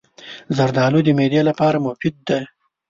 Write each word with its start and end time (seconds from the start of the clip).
زردالو 0.57 0.99
د 1.05 1.09
معدې 1.17 1.41
لپاره 1.49 1.77
مفید 1.85 2.15
دی. 2.27 2.41